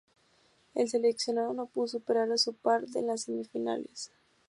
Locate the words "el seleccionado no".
0.73-1.67